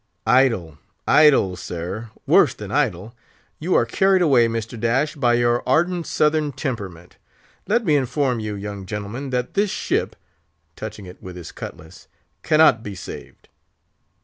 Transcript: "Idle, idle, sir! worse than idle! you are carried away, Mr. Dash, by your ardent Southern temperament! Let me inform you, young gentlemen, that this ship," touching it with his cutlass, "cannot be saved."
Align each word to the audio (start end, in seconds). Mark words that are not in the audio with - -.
"Idle, 0.25 0.79
idle, 1.07 1.55
sir! 1.55 2.09
worse 2.25 2.55
than 2.55 2.71
idle! 2.71 3.13
you 3.59 3.75
are 3.75 3.85
carried 3.85 4.23
away, 4.23 4.47
Mr. 4.47 4.79
Dash, 4.79 5.13
by 5.15 5.35
your 5.35 5.61
ardent 5.69 6.07
Southern 6.07 6.51
temperament! 6.53 7.17
Let 7.67 7.85
me 7.85 7.95
inform 7.95 8.39
you, 8.39 8.55
young 8.55 8.87
gentlemen, 8.87 9.29
that 9.29 9.53
this 9.53 9.69
ship," 9.69 10.15
touching 10.75 11.05
it 11.05 11.21
with 11.21 11.35
his 11.35 11.51
cutlass, 11.51 12.07
"cannot 12.41 12.81
be 12.81 12.95
saved." 12.95 13.47